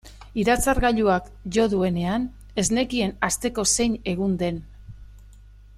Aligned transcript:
Iratzargailuak 0.43 1.27
jo 1.57 1.65
duenean 1.73 2.25
ez 2.63 2.65
nekien 2.79 3.15
asteko 3.31 3.67
zein 3.77 3.99
egun 4.15 4.35
den. 4.45 4.63